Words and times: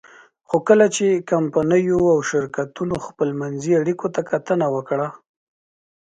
خو 0.47 0.57
کله 0.67 0.85
چې 0.95 1.05
کمپنیو 1.31 1.99
او 2.13 2.19
شرکتونو 2.29 2.95
خپلمنځي 3.07 3.71
اړیکو 3.81 4.07
ته 4.15 4.21
کتنه 4.31 4.67
وکړه. 4.75 5.07